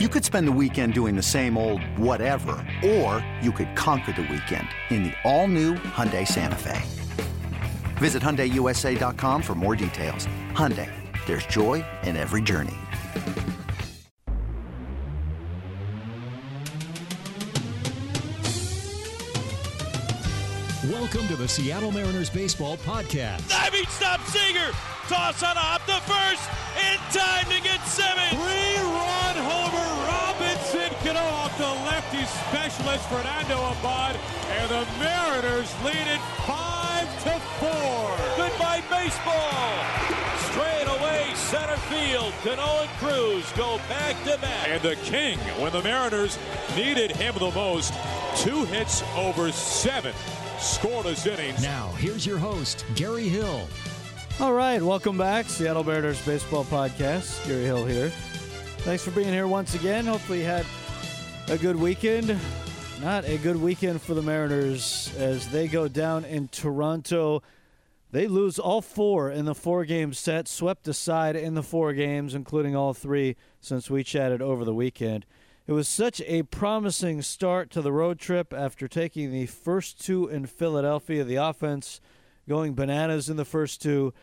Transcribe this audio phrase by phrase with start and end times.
[0.00, 4.22] You could spend the weekend doing the same old whatever, or you could conquer the
[4.22, 6.82] weekend in the all-new Hyundai Santa Fe.
[7.98, 10.26] Visit HyundaiUSA.com for more details.
[10.50, 10.90] Hyundai,
[11.26, 12.74] there's joy in every journey.
[20.90, 23.48] Welcome to the Seattle Mariners Baseball Podcast.
[23.48, 24.72] Diving stop Seager.
[25.06, 26.50] Toss on a hop to first.
[26.82, 28.32] In time to get Simmons.
[28.32, 28.83] Three-run
[32.24, 34.16] the specialist Fernando Abad.
[34.48, 38.16] And the Mariners lead it 5 to 4.
[38.36, 39.84] Goodbye baseball.
[40.50, 42.32] Straight away center field.
[42.42, 44.68] Cano and Cruz go back to back.
[44.68, 46.38] And the king, when the Mariners
[46.76, 47.92] needed him the most,
[48.36, 50.14] two hits over seven
[50.56, 51.62] scoreless innings.
[51.62, 53.68] Now, here's your host, Gary Hill.
[54.40, 55.46] All right, welcome back.
[55.46, 57.46] Seattle Mariners Baseball Podcast.
[57.46, 58.08] Gary Hill here.
[58.78, 60.06] Thanks for being here once again.
[60.06, 60.64] Hopefully, you had
[61.48, 62.38] a good weekend.
[63.02, 67.42] Not a good weekend for the Mariners as they go down in Toronto.
[68.10, 72.34] They lose all four in the four game set, swept aside in the four games,
[72.34, 75.26] including all three since we chatted over the weekend.
[75.66, 80.28] It was such a promising start to the road trip after taking the first two
[80.28, 81.24] in Philadelphia.
[81.24, 82.00] The offense
[82.48, 84.14] going bananas in the first two,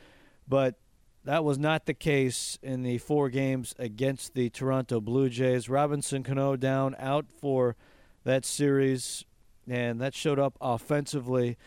[0.47, 0.75] but
[1.23, 5.69] that was not the case in the four games against the Toronto Blue Jays.
[5.69, 7.75] Robinson Cano down out for
[8.23, 9.25] that series,
[9.67, 11.57] and that showed up offensively.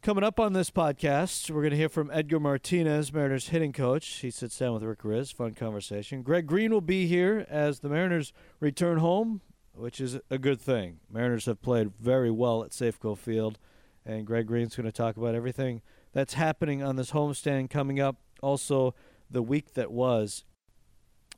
[0.00, 4.06] Coming up on this podcast, we're going to hear from Edgar Martinez, Mariners hitting coach.
[4.06, 5.34] He sits down with Rick Rizzs.
[5.34, 6.22] Fun conversation.
[6.22, 9.42] Greg Green will be here as the Mariners return home,
[9.74, 11.00] which is a good thing.
[11.10, 13.58] Mariners have played very well at Safeco Field,
[14.06, 15.82] and Greg Green's going to talk about everything
[16.12, 18.16] that's happening on this homestand coming up.
[18.42, 18.94] Also,
[19.30, 20.44] the week that was.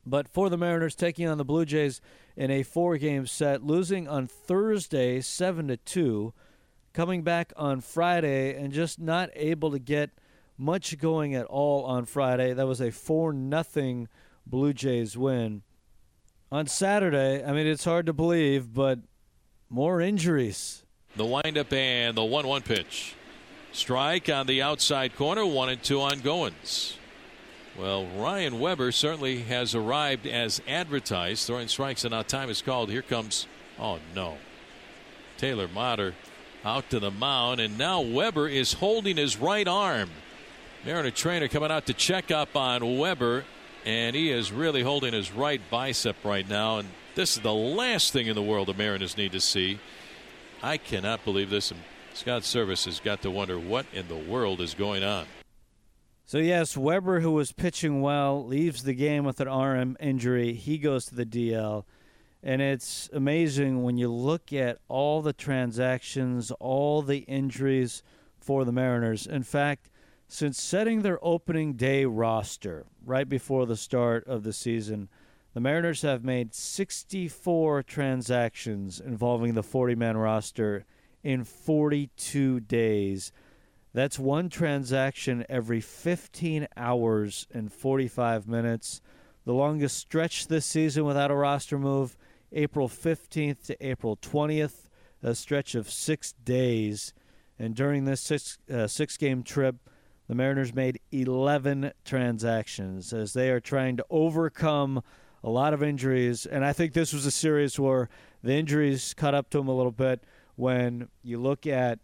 [0.06, 2.00] But for the Mariners, taking on the Blue Jays
[2.36, 6.32] in a four-game set, losing on Thursday, seven to two
[6.92, 10.10] coming back on Friday and just not able to get
[10.58, 12.52] much going at all on Friday.
[12.52, 14.08] That was a 4 nothing
[14.46, 15.62] Blue Jays win.
[16.52, 18.98] On Saturday, I mean, it's hard to believe, but
[19.68, 20.84] more injuries.
[21.16, 23.14] The windup and the 1 1 pitch.
[23.72, 26.96] Strike on the outside corner, 1 and 2 on Goins.
[27.78, 31.46] Well, Ryan Weber certainly has arrived as advertised.
[31.46, 32.90] Throwing strikes, and now time is called.
[32.90, 33.46] Here comes,
[33.78, 34.38] oh no.
[35.38, 36.14] Taylor Motter
[36.64, 40.10] out to the mound, and now Weber is holding his right arm.
[40.84, 43.44] Mariner trainer coming out to check up on Weber,
[43.86, 46.78] and he is really holding his right bicep right now.
[46.78, 49.78] And this is the last thing in the world the Mariners need to see.
[50.62, 51.72] I cannot believe this.
[52.20, 55.24] Scott Servais has got to wonder what in the world is going on.
[56.26, 60.52] So, yes, Weber, who was pitching well, leaves the game with an arm injury.
[60.52, 61.84] He goes to the DL.
[62.42, 68.02] And it's amazing when you look at all the transactions, all the injuries
[68.38, 69.26] for the Mariners.
[69.26, 69.88] In fact,
[70.28, 75.08] since setting their opening day roster right before the start of the season,
[75.54, 80.84] the Mariners have made 64 transactions involving the 40 man roster
[81.22, 83.32] in 42 days.
[83.92, 89.00] That's one transaction every 15 hours and 45 minutes.
[89.44, 92.16] The longest stretch this season without a roster move
[92.52, 94.88] April 15th to April 20th,
[95.22, 97.12] a stretch of six days.
[97.58, 99.76] And during this six, uh, six game trip,
[100.28, 105.02] the Mariners made 11 transactions as they are trying to overcome
[105.42, 106.46] a lot of injuries.
[106.46, 108.08] And I think this was a series where
[108.42, 110.22] the injuries caught up to them a little bit
[110.60, 111.98] when you look at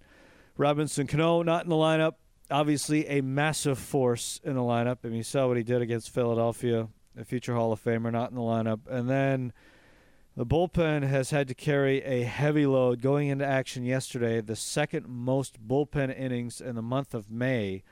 [0.56, 2.14] Robinson Cano not in the lineup.
[2.50, 4.98] Obviously, a massive force in the lineup.
[5.04, 8.30] I mean, you saw what he did against Philadelphia, a future Hall of Famer, not
[8.30, 8.80] in the lineup.
[8.88, 9.52] And then
[10.36, 15.08] the bullpen has had to carry a heavy load going into action yesterday, the second
[15.08, 17.82] most bullpen innings in the month of May,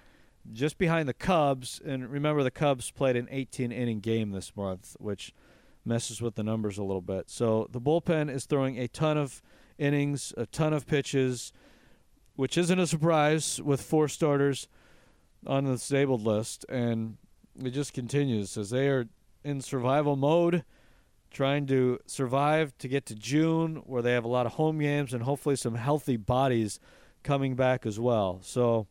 [0.53, 1.81] just behind the Cubs.
[1.85, 5.35] And remember, the Cubs played an 18 inning game this month, which
[5.85, 7.29] messes with the numbers a little bit.
[7.29, 9.43] So the bullpen is throwing a ton of
[9.79, 11.53] innings, a ton of pitches,
[12.37, 14.69] which isn't a surprise with four starters
[15.47, 16.65] on the disabled list.
[16.69, 17.17] And
[17.63, 19.07] it just continues as they are
[19.45, 20.65] in survival mode
[21.31, 25.13] trying to survive to get to June, where they have a lot of home games
[25.13, 26.79] and hopefully some healthy bodies
[27.25, 28.39] coming back as well.
[28.43, 28.87] So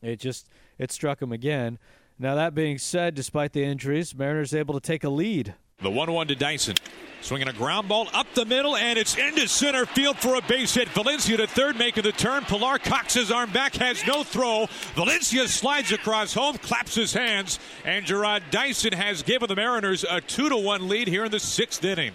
[0.00, 0.48] it just
[0.78, 1.78] it struck them again.
[2.18, 6.12] Now that being said, despite the injuries, Mariners able to take a lead The 1
[6.12, 6.76] 1 to Dyson.
[7.20, 10.74] Swinging a ground ball up the middle, and it's into center field for a base
[10.74, 10.88] hit.
[10.90, 12.44] Valencia to third, making the turn.
[12.44, 14.66] Pillar cocks his arm back, has no throw.
[14.94, 20.20] Valencia slides across home, claps his hands, and Jarrod Dyson has given the Mariners a
[20.20, 22.12] 2 to 1 lead here in the sixth inning.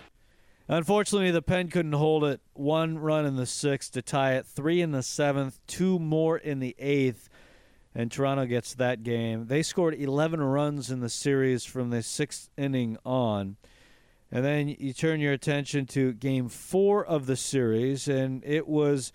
[0.68, 2.42] Unfortunately, the Pen couldn't hold it.
[2.54, 6.60] One run in the sixth to tie it, three in the seventh, two more in
[6.60, 7.30] the eighth,
[7.96, 9.48] and Toronto gets that game.
[9.48, 13.58] They scored 11 runs in the series from the sixth inning on.
[14.32, 19.12] And then you turn your attention to game four of the series, and it was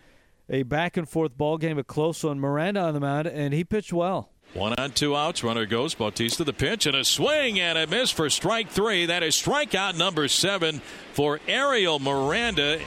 [0.49, 2.41] a back and forth ball game, a close one.
[2.41, 4.31] Miranda on the mound, and he pitched well.
[4.55, 5.43] One on two outs.
[5.43, 5.95] Runner goes.
[5.95, 9.07] Bautista the pitch and a swing and a miss for strike three.
[9.07, 10.81] That is strikeout number seven
[11.13, 12.81] for Ariel Miranda.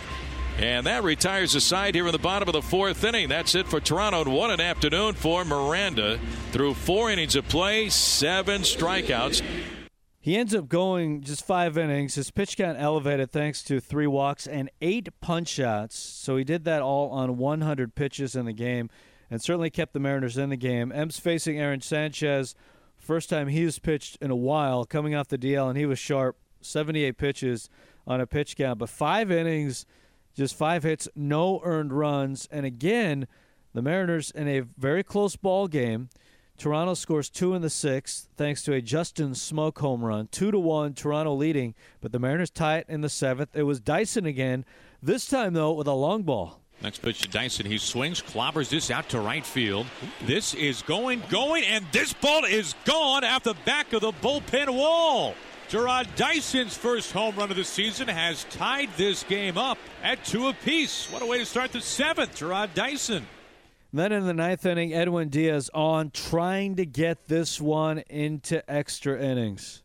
[0.57, 3.29] And that retires the side here in the bottom of the fourth inning.
[3.29, 4.21] That's it for Toronto.
[4.21, 6.19] And what an afternoon for Miranda.
[6.51, 9.43] Through four innings of play, seven strikeouts.
[10.19, 12.15] He ends up going just five innings.
[12.15, 15.95] His pitch count elevated thanks to three walks and eight punch outs.
[15.95, 18.89] So he did that all on 100 pitches in the game
[19.29, 20.91] and certainly kept the Mariners in the game.
[20.91, 22.55] M's facing Aaron Sanchez.
[22.97, 26.35] First time he's pitched in a while, coming off the DL, and he was sharp.
[26.61, 27.69] 78 pitches
[28.07, 29.85] on a pitch count, but five innings,
[30.37, 32.47] just five hits, no earned runs.
[32.51, 33.27] And again,
[33.73, 36.09] the Mariners in a very close ball game–
[36.57, 40.27] Toronto scores two in the sixth thanks to a Justin Smoak home run.
[40.31, 43.55] Two to one, Toronto leading, but the Mariners tie it in the seventh.
[43.55, 44.65] It was Dyson again,
[45.01, 46.61] this time though with a long ball.
[46.81, 47.65] Next pitch to Dyson.
[47.67, 49.85] He swings, clobbers this out to right field.
[50.25, 54.69] This is going, going, and this ball is gone off the back of the bullpen
[54.69, 55.35] wall.
[55.69, 60.47] Jarrod Dyson's first home run of the season has tied this game up at two
[60.47, 61.07] apiece.
[61.11, 63.27] What a way to start the seventh, Jarrod Dyson.
[63.91, 69.21] Then in the ninth inning, Edwin Diaz on trying to get this one into extra
[69.21, 69.83] innings.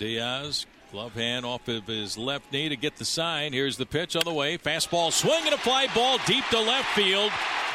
[0.00, 3.52] Diaz, glove hand off of his left knee to get the sign.
[3.52, 4.58] Here's the pitch on the way.
[4.58, 7.30] Fastball swing and a fly ball deep to left field.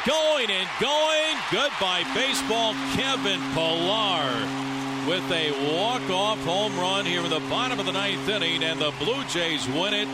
[0.06, 1.36] Going and going.
[1.50, 2.74] Goodbye baseball.
[2.94, 8.62] Kevin Pillar with a walk-off home run here in the bottom of the ninth inning,
[8.62, 10.08] and the Blue Jays win it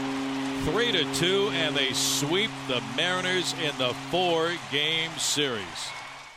[0.65, 5.89] three to two, and they sweep the Mariners in the four-game series.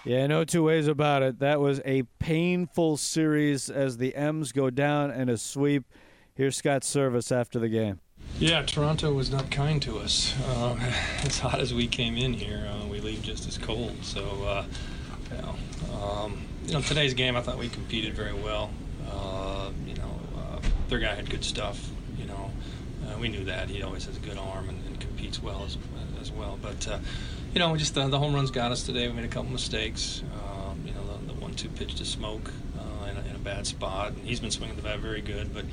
[0.03, 1.39] Yeah, no two ways about it.
[1.39, 5.85] That was a painful series as the M's go down and a sweep.
[6.33, 7.99] Here's Scott Servais after the game.
[8.39, 10.33] Yeah, Toronto was not kind to us.
[10.47, 10.75] Uh,
[11.23, 13.95] as hot as we came in here, uh, we leave just as cold.
[14.01, 14.65] So, uh,
[15.31, 15.55] you, know,
[16.03, 18.71] um, you know, today's game, I thought we competed very well.
[19.11, 22.49] Uh, you know, uh, their guy had good stuff You know,
[23.05, 25.77] uh, we knew that he always has a good arm and, and competes well as,
[26.21, 26.57] as well.
[26.61, 26.99] But uh,
[27.53, 29.09] you know, just uh, the home runs got us today.
[29.09, 30.23] We made a couple mistakes.
[30.45, 32.47] Um, you know, the, the one-two pitch to Smoak
[32.79, 34.13] uh, in, a, in, a, bad spot.
[34.13, 35.65] And he's been swinging the bat very good, but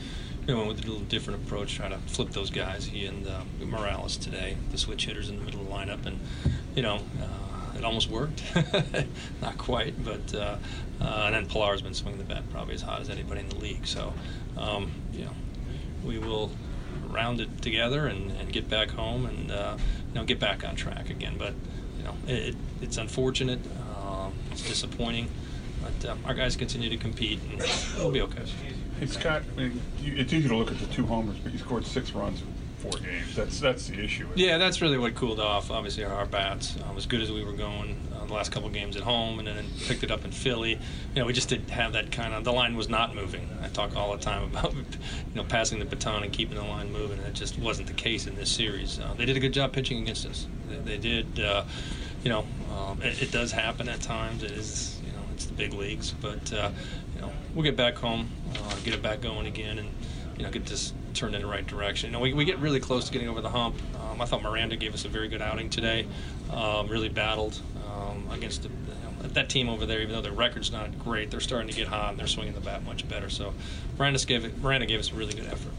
[0.49, 2.87] know, went with a little different approach, trying to flip those guys.
[2.87, 3.25] He and
[3.61, 6.19] Morales today, the switch hitters in the middle of the lineup, and
[6.75, 7.03] you know.
[7.79, 8.43] Uh, it almost worked,
[9.43, 10.57] not quite, but uh,
[11.01, 13.87] and then Pillar's been swinging the bat probably as hot as anybody in the league.
[13.87, 14.13] So,
[14.57, 15.33] um, you know,
[16.05, 16.51] we will
[17.09, 19.77] round it together and, and get back home and uh,
[20.09, 21.37] you know get back on track again.
[21.39, 21.55] But
[21.99, 23.61] you know it, it's unfortunate,
[23.97, 25.29] um, it's disappointing,
[25.83, 27.63] but um, our guys continue to compete and
[27.97, 28.43] we'll be okay.
[28.99, 31.87] Hey Scott, I mean, it's easy to look at the two homers, but you scored
[31.87, 32.43] six runs
[32.79, 33.35] four games.
[33.35, 34.27] That's that's the issue.
[34.35, 35.71] Yeah, that's really what cooled off.
[35.71, 38.97] Obviously, our, bats, um, as good as we were going uh, the last couple games
[38.97, 40.73] at home, and then picked it up in Philly.
[40.73, 42.45] You know, we just didn't have that kind of.
[42.45, 43.49] The line was not moving.
[43.63, 44.85] I talk all the time about you
[45.35, 48.27] know passing the baton and keeping the line moving, and it just wasn't the case
[48.27, 49.01] in this series.
[49.01, 50.47] Uh, they did a good job pitching against us.
[50.69, 51.41] They, they did.
[51.41, 51.65] Uh,
[52.23, 52.45] you know,
[52.77, 54.43] um, it, it, does happen at times.
[54.43, 55.01] It is.
[55.07, 56.71] You know, it's the big leagues, but uh,
[57.15, 59.89] you know, we'll get back home, uh, get it back going again, and
[60.37, 62.11] you know, get this turned in the right direction.
[62.11, 63.75] You know, we, we get really close to getting over the hump.
[64.01, 66.07] Um, I thought Miranda gave us a very good outing today.
[66.51, 67.61] Um, really battled
[67.93, 68.75] um, against the, you
[69.23, 70.01] know, that team over there.
[70.01, 72.61] Even though their record's not great, they're starting to get hot and they're swinging the
[72.61, 73.29] bat much better.
[73.29, 73.53] So
[73.99, 75.73] Miranda gave it, Miranda gave us a really good effort.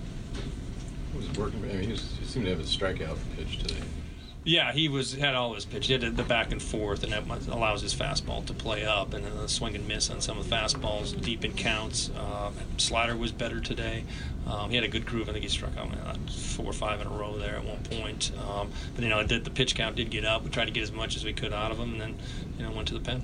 [1.14, 1.64] It was working.
[1.64, 3.82] I mean, he, was, he seemed to have a strikeout pitch today.
[4.50, 5.86] Yeah, he was had all his pitch.
[5.86, 9.24] He had the back and forth, and that allows his fastball to play up, and
[9.24, 12.10] then the swing and miss on some of the fastballs, deep in counts.
[12.18, 14.06] Uh, slider was better today.
[14.48, 15.30] Um, he had a good groove.
[15.30, 15.92] I think he struck out
[16.32, 18.32] four or five in a row there at one point.
[18.50, 20.44] Um, but you know, the pitch count did get up.
[20.44, 22.18] We tried to get as much as we could out of him, and then
[22.58, 23.22] you know went to the pen.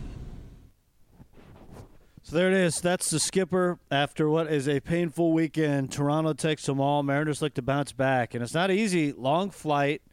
[2.22, 2.80] So there it is.
[2.82, 5.92] That's the skipper after what is a painful weekend.
[5.92, 7.02] Toronto takes them all.
[7.02, 9.12] Mariners look to bounce back, and it's not easy.
[9.12, 10.04] Long flight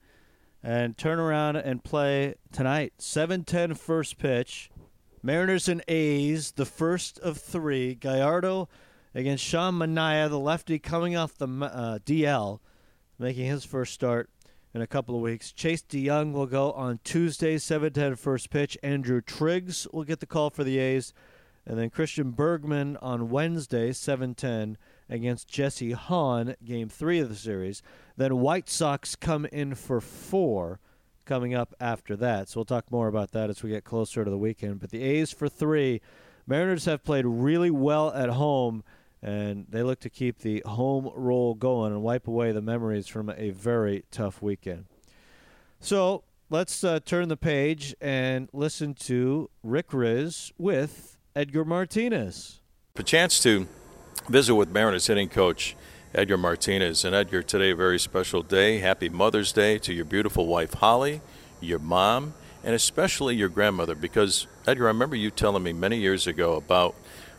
[0.62, 2.95] and turn around and play tonight.
[2.99, 4.71] 7-10 first pitch.
[5.23, 7.95] Mariners and A's, the first of three.
[7.95, 8.69] Gallardo
[9.14, 12.61] against Sean Manaea, the lefty coming off the uh, DL,
[13.19, 14.31] making his first start
[14.75, 15.52] in a couple of weeks.
[15.52, 18.78] Chase De Jong will go on Tuesday, 7:10 first pitch.
[18.83, 21.12] Andrew Triggs will get the call for the A's,
[21.66, 24.76] and then Christian Bergman on Wednesday, 7:10
[25.09, 27.83] against Jesse Hahn, game three of the series.
[28.16, 30.81] Then White Sox come in for four
[31.25, 32.49] coming up after that.
[32.49, 34.81] So we'll talk more about that as we get closer to the weekend.
[34.81, 36.00] But the A's for three.
[36.47, 38.83] Mariners have played really well at home,
[39.23, 43.31] and they look to keep the home roll going and wipe away the memories from
[43.31, 44.87] a very tough weekend.
[45.78, 52.61] So let's uh, turn the page and listen to Rick Rizzs with Edgar Martinez.
[52.97, 53.66] A chance to
[54.28, 55.76] visit with Mariners hitting coach
[56.14, 57.07] Edgar Martinez.
[57.07, 58.81] And Edgar, today a very special day.
[58.81, 61.23] Happy Mother's Day to your beautiful wife Holly,
[61.59, 63.95] your mom, and especially your grandmother.
[63.95, 66.95] Because Edgar, I remember you telling me many years ago about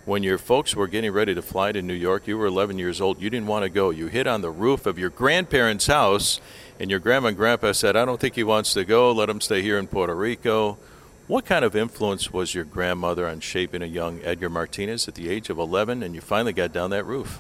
[0.06, 2.28] when your folks were getting ready to fly to New York.
[2.28, 3.22] You were 11 years old.
[3.22, 3.92] You didn't want to go.
[3.92, 6.42] You hit on the roof of your grandparents' house,
[6.80, 9.12] and your grandma and grandpa said, "I don't think he wants to go.
[9.12, 10.80] Let him stay here in Puerto Rico."
[11.28, 15.30] What kind of influence was your grandmother on shaping a young Edgar Martinez at the
[15.30, 17.40] age of 11 and you finally got down that roof?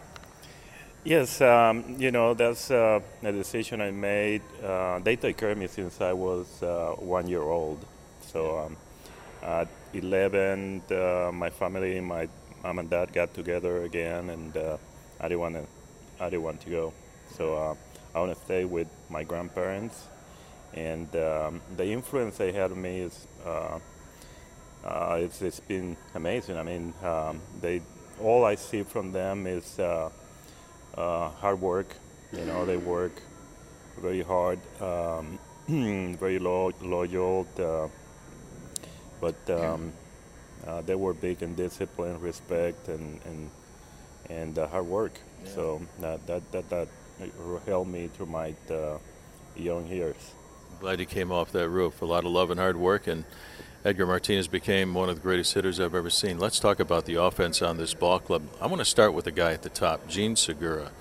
[1.05, 4.41] Yes, um, you know, that's uh, a decision I made.
[4.63, 7.85] Uh, they take care of me since I was uh, one year old.
[8.21, 8.77] So um,
[9.41, 12.29] at 11, uh, my family, my
[12.63, 14.77] mom and dad got together again, and uh,
[15.19, 15.65] I didn't want to,
[16.23, 16.93] I didn't want to go.
[17.35, 17.75] So uh,
[18.15, 20.07] I want to stay with my grandparents,
[20.73, 23.27] and um, the influence they had on me is,
[24.85, 26.57] it's, it's been amazing.
[26.57, 27.81] I mean, um, they,
[28.21, 29.79] all I see from them is
[30.95, 31.87] uh, hard work.
[32.31, 33.11] You know, they work
[34.01, 37.87] very hard, um, very lo- loyal, uh,
[39.21, 39.93] but um,
[40.65, 43.49] uh, they were big in discipline, respect, and and
[44.29, 45.13] and uh, hard work.
[45.43, 45.51] Yeah.
[45.51, 46.87] So that that that that
[47.65, 48.97] helped me through my uh,
[49.55, 50.33] young years.
[50.79, 52.01] Glad you came off that roof.
[52.01, 53.23] A lot of love and hard work, and
[53.85, 56.37] Edgar Martinez became one of the greatest hitters I've ever seen.
[56.37, 58.43] Let's talk about the offense on this ball club.
[58.61, 60.91] I want to start with the guy at the top, Jean Segura.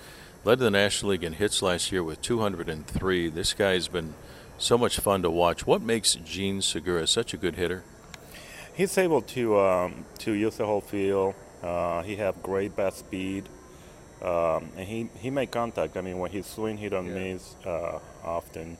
[0.44, 3.28] Led the National League in hits last year with 203.
[3.28, 4.14] This guy's been
[4.58, 5.64] so much fun to watch.
[5.64, 7.84] What makes Jean Segura such a good hitter?
[8.74, 11.36] He's able to um, to use the whole field.
[11.62, 13.44] Uh, he have great bat speed,
[14.20, 15.96] um, and he he make contact.
[15.96, 17.34] I mean, when he swing, he don't yeah.
[17.34, 18.76] miss uh, often,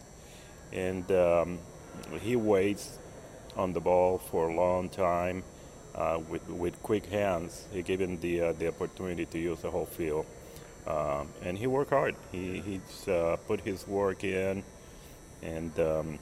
[0.73, 1.59] and um,
[2.21, 2.99] he waits
[3.57, 5.43] on the ball for a long time
[5.95, 7.67] uh, with, with quick hands.
[7.73, 10.27] He gave him the, uh, the opportunity to use the whole field.
[10.87, 12.17] Um, and he worked hard.
[12.33, 14.65] He he's uh, put his work in,
[15.41, 16.19] and um,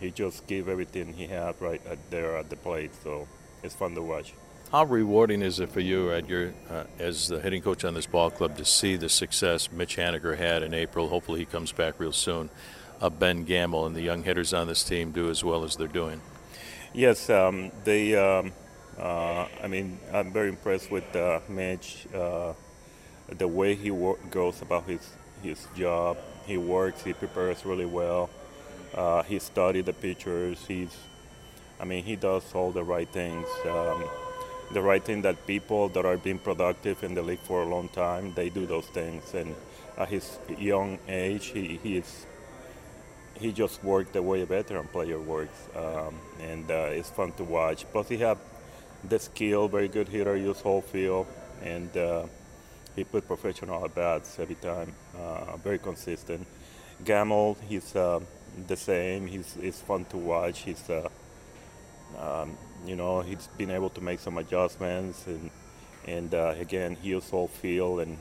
[0.00, 2.90] he just gave everything he had right there at the plate.
[3.04, 3.28] So
[3.62, 4.34] it's fun to watch.
[4.72, 8.30] How rewarding is it for you, Edgar, uh, as the hitting coach on this ball
[8.30, 11.08] club, to see the success Mitch Haniger had in April?
[11.08, 12.50] Hopefully, he comes back real soon.
[13.00, 15.88] Uh, ben Gamel and the young hitters on this team do as well as they're
[15.88, 16.20] doing.
[16.92, 18.16] Yes, um, they.
[18.16, 18.52] Um,
[18.98, 22.52] uh, I mean, I'm very impressed with uh, Mitch, uh,
[23.28, 23.90] the way he
[24.30, 25.08] goes about his
[25.42, 26.18] his job.
[26.46, 27.02] He works.
[27.02, 28.28] He prepares really well.
[28.94, 30.64] Uh, he studied the pitchers.
[30.66, 30.96] He's,
[31.80, 33.46] I mean, he does all the right things.
[33.66, 34.04] Um,
[34.72, 37.88] the right thing that people that are being productive in the league for a long
[37.88, 39.34] time, they do those things.
[39.34, 39.54] And
[39.96, 42.26] at his young age, he, he is
[43.40, 47.44] he just worked the way a veteran player works, um, and uh, it's fun to
[47.44, 47.86] watch.
[47.90, 48.36] Plus, he had
[49.02, 51.26] the skill, very good hitter, use whole field,
[51.62, 52.26] and uh,
[52.94, 54.94] he put professional at bats every time.
[55.18, 56.46] Uh, very consistent.
[57.02, 58.20] Gamel, he's uh,
[58.68, 59.26] the same.
[59.26, 60.60] He's it's fun to watch.
[60.60, 61.08] He's uh,
[62.18, 65.50] um, you know he's been able to make some adjustments and
[66.06, 68.18] and uh, again he used whole field and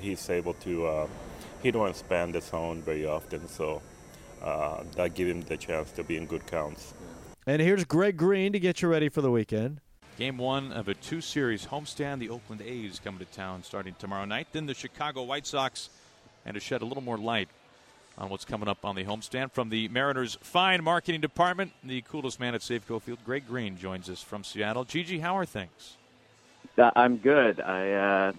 [0.00, 1.08] he's able to
[1.62, 3.80] he don't expand the zone very often so
[4.42, 6.94] uh, that give him the chance to be in good counts.
[7.46, 9.80] And here's Greg Green to get you ready for the weekend.
[10.18, 12.18] Game one of a two series homestand.
[12.18, 14.48] The Oakland A's coming to town starting tomorrow night.
[14.52, 15.90] Then the Chicago White Sox.
[16.44, 17.48] And to shed a little more light
[18.18, 22.38] on what's coming up on the homestand from the Mariners' fine marketing department, the coolest
[22.38, 24.84] man at Safeco Field, Greg Green, joins us from Seattle.
[24.84, 25.96] Gigi, how are things?
[26.76, 27.60] Uh, I'm good.
[27.60, 28.32] I uh,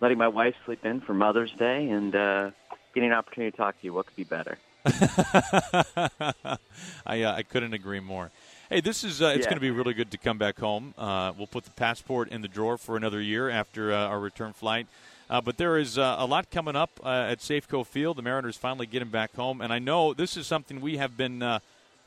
[0.00, 2.50] letting my wife sleep in for Mother's Day and uh,
[2.94, 3.92] getting an opportunity to talk to you.
[3.92, 4.58] What could be better?
[7.06, 8.30] I uh, I couldn't agree more.
[8.70, 9.50] Hey, this is uh, it's yeah.
[9.50, 10.94] going to be really good to come back home.
[10.96, 14.52] Uh, we'll put the passport in the drawer for another year after uh, our return
[14.52, 14.86] flight.
[15.30, 18.16] Uh, but there is uh, a lot coming up at Safeco Field.
[18.16, 21.60] The Mariners finally getting back home, and I know this is something we have been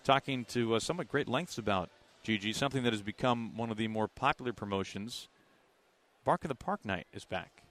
[0.03, 1.89] talking to somewhat great lengths about.
[2.23, 5.27] Gigi, something that has become one of the more popular promotions.
[6.23, 7.61] Bark of the Park Night is back.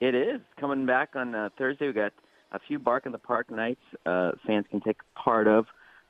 [0.00, 1.86] It is coming back on uh, Thursday.
[1.86, 2.12] We got
[2.52, 5.66] a few Bark in the Park nights uh, fans can take part of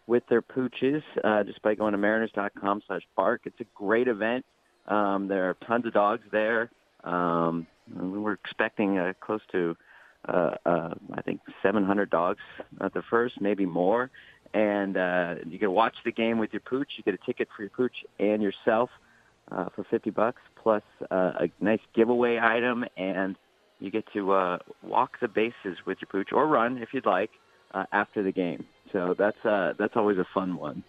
[0.06, 3.42] with their pooches uh, just by going to mariners.com slash bark.
[3.44, 4.44] It's a great event.
[4.86, 6.70] Um, there are tons of dogs there.
[7.02, 9.76] Um, we're expecting uh, close to,
[10.28, 12.40] uh, uh, I think, 700 dogs
[12.80, 14.10] at the first, maybe more.
[14.54, 16.88] And uh, you can watch the game with your pooch.
[16.96, 18.90] You get a ticket for your pooch and yourself
[19.50, 23.36] uh, for 50 bucks, plus uh, a nice giveaway item, and
[23.80, 27.30] you get to uh, walk the bases with your pooch or run if you'd like
[27.74, 28.64] uh, after the game.
[28.92, 30.84] So that's uh, that's always a fun one.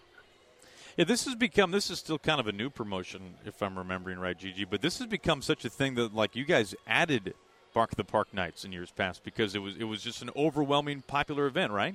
[0.96, 4.18] Yeah, this has become this is still kind of a new promotion, if I'm remembering
[4.18, 4.64] right, Gigi.
[4.64, 7.34] But this has become such a thing that like you guys added
[7.74, 11.02] Bark the Park nights in years past because it was it was just an overwhelming
[11.02, 11.94] popular event, right?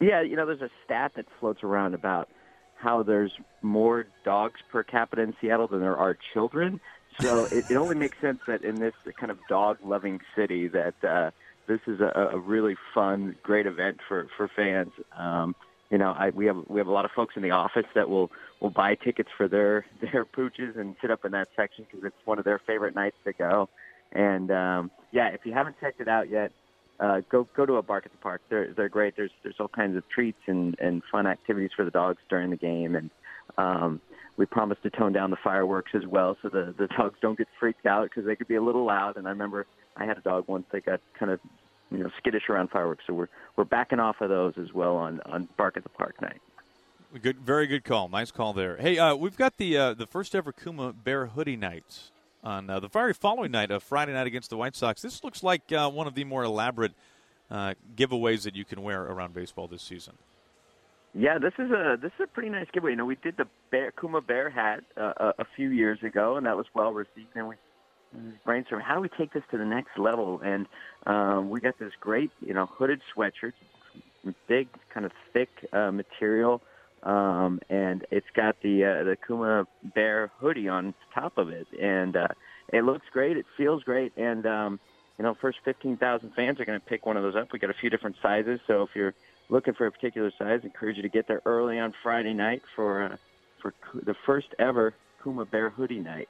[0.00, 2.28] Yeah, you know, there's a stat that floats around about
[2.76, 6.80] how there's more dogs per capita in Seattle than there are children.
[7.22, 11.30] So it, it only makes sense that in this kind of dog-loving city that uh,
[11.66, 14.92] this is a, a really fun, great event for for fans.
[15.16, 15.54] Um,
[15.90, 18.08] you know, I, we have we have a lot of folks in the office that
[18.08, 22.04] will will buy tickets for their their pooches and sit up in that section because
[22.04, 23.68] it's one of their favorite nights to go.
[24.12, 26.52] And um, yeah, if you haven't checked it out yet,
[27.00, 28.42] uh, go go to a bark at the park.
[28.48, 29.16] They're they're great.
[29.16, 32.56] There's there's all kinds of treats and and fun activities for the dogs during the
[32.56, 33.10] game, and
[33.56, 34.00] um,
[34.38, 37.48] we promise to tone down the fireworks as well, so the the dogs don't get
[37.60, 39.16] freaked out because they could be a little loud.
[39.16, 39.66] And I remember
[39.96, 41.40] I had a dog once that got kind of
[41.90, 45.20] you know skittish around fireworks, so we're we're backing off of those as well on
[45.26, 46.40] on bark at the park night.
[47.20, 48.08] Good, very good call.
[48.08, 48.76] Nice call there.
[48.76, 52.12] Hey, uh, we've got the uh, the first ever Kuma Bear Hoodie Nights
[52.44, 55.02] on uh, the very following night of Friday night against the White Sox.
[55.02, 56.92] This looks like uh, one of the more elaborate
[57.50, 60.14] uh, giveaways that you can wear around baseball this season.
[61.18, 62.92] Yeah, this is a this is a pretty nice giveaway.
[62.92, 66.36] You know, we did the bear, Kuma Bear hat uh, a, a few years ago,
[66.36, 67.34] and that was well received.
[67.34, 67.56] And we
[68.46, 70.66] brainstormed how do we take this to the next level, and
[71.06, 73.54] um, we got this great, you know, hooded sweatshirt,
[74.46, 76.62] big kind of thick uh, material,
[77.02, 82.16] um, and it's got the uh, the Kuma Bear hoodie on top of it, and
[82.16, 82.28] uh,
[82.72, 83.36] it looks great.
[83.36, 84.80] It feels great, and um,
[85.18, 87.52] you know, first 15,000 fans are going to pick one of those up.
[87.52, 89.14] We got a few different sizes, so if you're
[89.48, 92.62] looking for a particular size, I encourage you to get there early on Friday night
[92.74, 93.16] for uh,
[93.60, 96.28] for the first ever Kuma Bear hoodie night.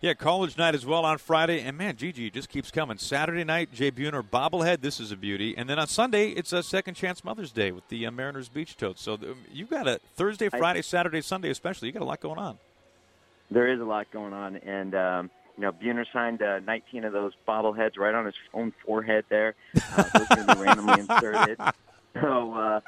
[0.00, 2.98] Yeah, college night as well on Friday, and man, Gigi just keeps coming.
[2.98, 4.80] Saturday night, Jay Buhner bobblehead.
[4.80, 7.88] This is a beauty, and then on Sunday, it's a second chance Mother's Day with
[7.88, 9.02] the uh, Mariners beach totes.
[9.02, 11.88] So th- you've got a Thursday, Friday, Saturday, Sunday, especially.
[11.88, 12.58] You got a lot going on.
[13.50, 17.12] There is a lot going on, and um, you know, Buhner signed uh, 19 of
[17.12, 19.56] those bobbleheads right on his own forehead there.
[19.96, 21.58] Uh, those are going to be randomly inserted.
[22.20, 22.80] So uh,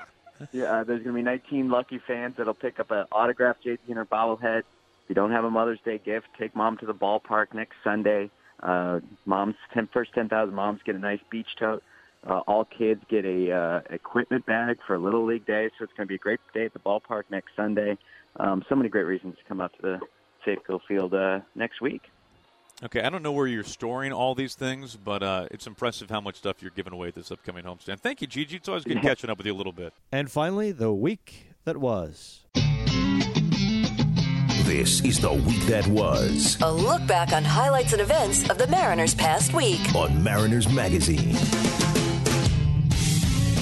[0.52, 3.78] yeah, uh, there's going to be 19 lucky fans that'll pick up an autographed Jay
[3.88, 4.60] Buhner bobblehead.
[4.60, 8.30] If you don't have a Mother's Day gift, take mom to the ballpark next Sunday.
[8.62, 11.82] Uh, mom's 10, first 10,000 moms get a nice beach tote.
[12.26, 16.06] Uh, all kids get a uh, equipment bag for Little League Day, so it's going
[16.06, 17.96] to be a great day at the ballpark next Sunday.
[18.36, 20.00] Um, so many great reasons to come out to the
[20.46, 22.02] Safeco Field uh, next week.
[22.82, 26.20] Okay, I don't know where you're storing all these things, but uh, it's impressive how
[26.22, 28.00] much stuff you're giving away this upcoming homestand.
[28.00, 28.56] Thank you, Gigi.
[28.56, 29.92] It's always good catching up with you a little bit.
[30.12, 32.40] And finally, the week that was.
[34.64, 38.66] This is the week that was A look back on highlights and events of the
[38.68, 39.80] Mariners' past week.
[39.94, 41.34] on Mariners Magazine.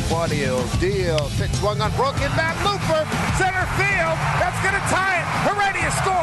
[0.09, 1.19] Claudio deal.
[1.37, 2.55] Pitch swung on broken bat.
[2.65, 3.03] Looper.
[3.37, 4.17] Center field.
[4.41, 5.27] That's going to tie it.
[5.49, 6.18] Heredia scores.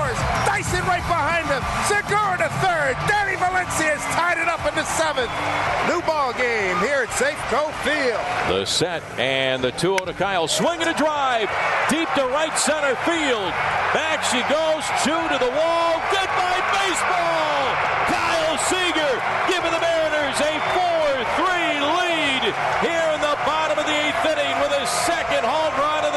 [0.46, 1.64] Dyson right behind him.
[1.86, 2.96] Segura to third.
[3.08, 5.32] Danny Valencia has tied it up in the seventh.
[5.90, 8.24] New ball game here at Safeco Field.
[8.50, 10.48] The set and the 2 0 to Kyle.
[10.48, 11.50] Swinging a drive
[11.90, 13.52] deep to right center field.
[13.94, 14.84] Back she goes.
[15.04, 16.02] Two to the wall.
[16.12, 17.64] Goodbye, baseball.
[18.10, 19.14] Kyle Seager
[19.52, 22.44] giving the Mariners a 4 3 lead
[22.84, 26.16] here in the bottom of the eighth inning with his second home run of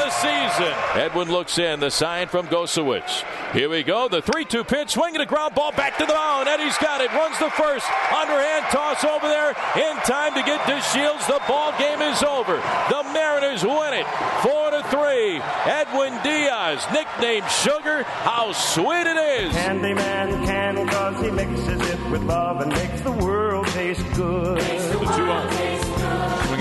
[0.59, 1.01] the season.
[1.01, 1.81] Edwin looks in.
[1.81, 3.25] The sign from Gosewisch.
[3.53, 4.09] Here we go.
[4.09, 4.91] The 3 2 pitch.
[4.91, 6.49] Swinging a ground ball back to the mound.
[6.49, 7.11] Eddie's got it.
[7.13, 7.87] Runs the first.
[8.13, 9.51] Underhand toss over there.
[9.77, 11.27] In time to get to Shields.
[11.27, 12.57] The ball game is over.
[12.91, 14.07] The Mariners win it.
[14.43, 15.41] 4 to 3.
[15.67, 18.03] Edwin Diaz, nicknamed Sugar.
[18.03, 19.55] How sweet it is.
[19.55, 24.59] Candyman can cause he mixes it with love and makes the world taste good.
[24.59, 25.78] The 2 Swinging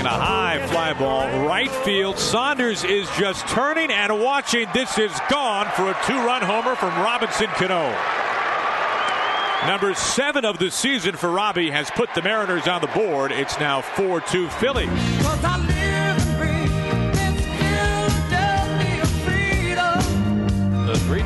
[0.07, 2.17] a high fly ball, right field.
[2.17, 4.67] Saunders is just turning and watching.
[4.73, 7.93] This is gone for a two run homer from Robinson Cano.
[9.67, 13.31] Number seven of the season for Robbie has put the Mariners on the board.
[13.33, 14.47] It's now 4 2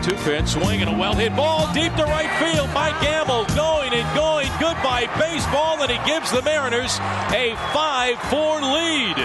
[0.01, 0.15] Phillies.
[0.15, 2.99] The 3 2 pitch, swing and a well hit ball deep to right field Mike
[3.01, 3.45] Gamel.
[3.55, 4.49] Going and going.
[4.59, 6.99] Goodbye baseball, and he gives the Mariners
[7.31, 9.17] a 5 4 lead.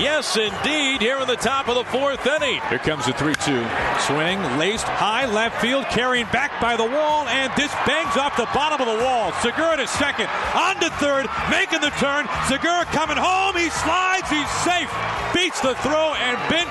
[0.00, 2.60] Yes, indeed, here in the top of the fourth inning.
[2.68, 3.64] Here comes the 3 2.
[4.08, 8.48] Swing, laced high left field, carrying back by the wall, and this bangs off the
[8.54, 9.32] bottom of the wall.
[9.42, 12.26] Segura to second, on to third, making the turn.
[12.48, 13.56] Segura coming home.
[13.56, 14.88] He slides, he's safe.
[15.34, 16.68] Beats the throw, and Ben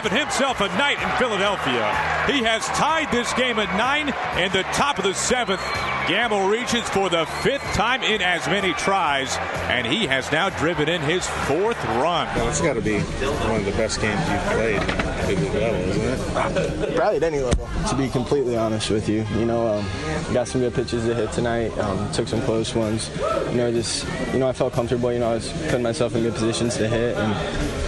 [0.00, 1.84] having himself a night in Philadelphia.
[2.26, 4.08] He has tied this game at nine
[4.42, 5.60] in the top of the seventh.
[6.08, 9.36] Gamel reaches for the fifth time in as many tries,
[9.68, 12.26] and he has now driven in his fourth run.
[12.34, 15.80] Well, it's got to be one of the best games you've played at this level,
[15.80, 16.96] isn't it?
[16.96, 19.26] Probably at any level, to be completely honest with you.
[19.36, 21.76] You know, um, got some good pitches to hit tonight.
[21.78, 23.10] Um, took some close ones.
[23.50, 25.12] You know, just you know, I felt comfortable.
[25.12, 27.79] You know, I was putting myself in good positions to hit and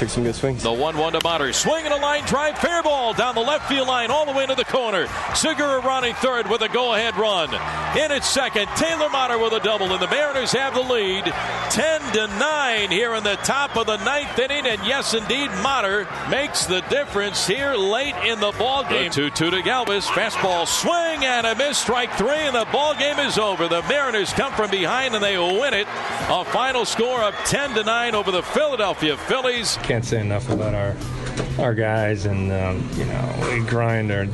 [0.00, 0.62] took some good swings.
[0.62, 1.52] The 1 1 to Motter.
[1.52, 2.56] Swing and a line drive.
[2.56, 5.06] Fair ball down the left field line all the way to the corner.
[5.34, 7.50] Segura running third with a go ahead run.
[7.50, 12.00] In at second, Taylor Motter with a double, and the Mariners have the lead 10
[12.14, 14.64] to 9 here in the top of the ninth inning.
[14.64, 19.10] And yes, indeed, Motter makes the difference here late in the ball game.
[19.10, 20.06] 2 2 to Galvis.
[20.06, 21.76] Fastball swing and a miss.
[21.76, 23.68] Strike three, and the ball game is over.
[23.68, 25.86] The Mariners come from behind and they win it.
[26.30, 30.72] A final score of 10 to 9 over the Philadelphia Phillies can't say enough about
[30.72, 30.94] our
[31.58, 34.24] our guys, and um, you know we grind our.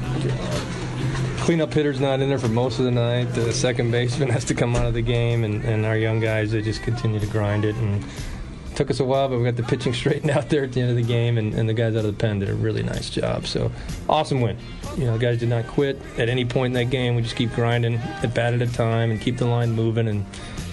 [1.39, 3.25] Cleanup hitter's not in there for most of the night.
[3.33, 6.53] The second baseman has to come out of the game, and, and our young guys
[6.53, 7.75] they just continue to grind it.
[7.77, 10.75] And it took us a while, but we got the pitching straightened out there at
[10.75, 12.55] the end of the game, and, and the guys out of the pen did a
[12.55, 13.47] really nice job.
[13.47, 13.73] So
[14.11, 14.59] awesome win.
[14.99, 17.17] You know, guys did not quit at any point in that game.
[17.17, 20.07] We just keep grinding, a bat at a time, and keep the line moving.
[20.07, 20.27] And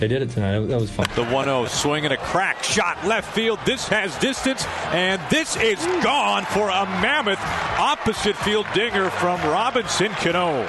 [0.04, 0.60] they did it tonight.
[0.60, 1.08] That was fun.
[1.16, 3.58] The 1 0 swing and a crack shot left field.
[3.66, 7.40] This has distance, and this is gone for a mammoth
[7.80, 10.68] opposite field dinger from Robinson Cano.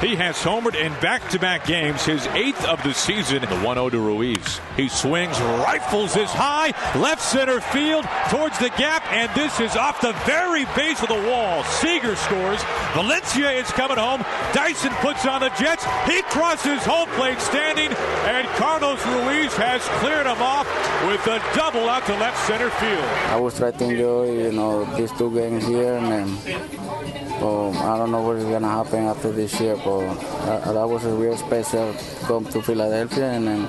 [0.00, 3.40] He has homered in back to back games, his eighth of the season.
[3.42, 4.60] The 1 0 to Ruiz.
[4.76, 10.00] He swings, rifles this high, left center field towards the gap, and this is off
[10.00, 11.62] the very base of the wall.
[11.64, 12.60] Seager scores.
[12.92, 14.24] Valencia is coming home.
[14.52, 15.84] Dyson puts on the Jets.
[16.06, 17.92] He crosses home plate standing,
[18.26, 20.66] and Carlos Ruiz has cleared him off
[21.06, 23.04] with a double out to left center field.
[23.30, 27.98] I was trying to enjoy, you know, these two games here, and then um, I
[27.98, 30.14] don't know what is going to happen after this year, but
[30.46, 33.68] that, that was a real special to come to Philadelphia and then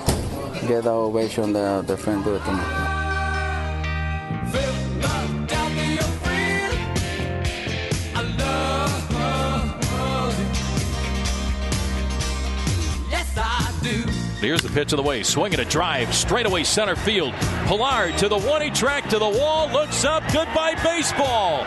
[0.67, 2.95] get the ovation that the fans do to me.
[14.45, 15.23] Here's the pitch of the way.
[15.23, 16.13] Swinging a drive.
[16.13, 17.33] Straightaway center field.
[17.65, 19.71] Pillar to the one he track to the wall.
[19.71, 20.21] Looks up.
[20.31, 21.65] Goodbye baseball.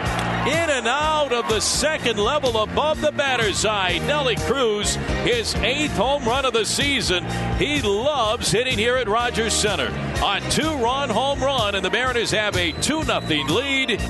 [0.48, 3.98] In and out of the second level above the batter's eye.
[4.06, 7.22] Nelly Cruz, his eighth home run of the season.
[7.58, 9.88] He loves hitting here at Rogers Center.
[10.24, 14.00] A two run home run, and the Mariners have a 2 0 lead.